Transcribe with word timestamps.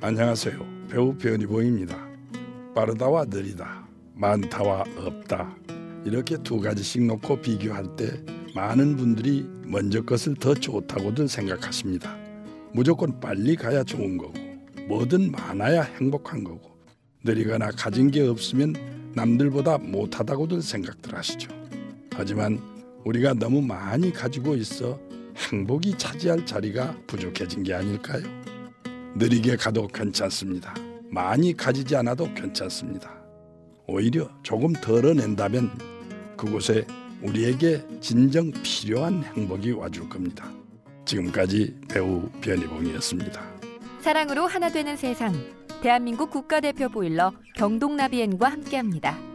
안녕하세요. 0.00 0.88
배우 0.90 1.14
변희봉입니다. 1.16 1.96
빠르다와 2.74 3.24
느리다, 3.26 3.86
많다와 4.14 4.84
없다. 4.96 5.56
이렇게 6.04 6.36
두 6.42 6.60
가지씩 6.60 7.04
놓고 7.06 7.40
비교할 7.40 7.96
때 7.96 8.22
많은 8.54 8.96
분들이 8.96 9.46
먼저 9.64 10.02
것을 10.02 10.34
더 10.34 10.54
좋다고들 10.54 11.28
생각하십니다. 11.28 12.16
무조건 12.72 13.20
빨리 13.20 13.56
가야 13.56 13.84
좋은 13.84 14.18
거고 14.18 14.34
뭐든 14.88 15.30
많아야 15.30 15.82
행복한 15.82 16.44
거고 16.44 16.76
느리거나 17.24 17.70
가진 17.70 18.10
게 18.10 18.22
없으면 18.22 18.74
남들보다 19.14 19.78
못하다고들 19.78 20.62
생각들 20.62 21.14
하시죠. 21.14 21.50
하지만 22.12 22.60
우리가 23.04 23.34
너무 23.34 23.62
많이 23.62 24.12
가지고 24.12 24.56
있어 24.56 24.98
행복이 25.50 25.98
차지할 25.98 26.46
자리가 26.46 26.96
부족해진 27.06 27.62
게 27.62 27.74
아닐까요? 27.74 28.22
느리게 29.14 29.56
가도 29.56 29.88
괜찮습니다. 29.88 30.74
많이 31.10 31.54
가지지 31.54 31.96
않아도 31.96 32.32
괜찮습니다. 32.32 33.12
오히려 33.86 34.30
조금 34.42 34.72
덜어낸다면 34.72 35.70
그곳에 36.36 36.86
우리에게 37.20 37.84
진정 38.00 38.50
필요한 38.62 39.22
행복이 39.24 39.72
와줄 39.72 40.08
겁니다. 40.08 40.50
지금까지 41.04 41.76
배우 41.88 42.28
변희봉이었습니다. 42.40 43.42
사랑으로 44.00 44.46
하나 44.46 44.70
되는 44.70 44.96
세상. 44.96 45.34
대한민국 45.82 46.30
국가대표 46.30 46.88
보일러 46.88 47.32
경동나비엔과 47.56 48.48
함께합니다. 48.48 49.31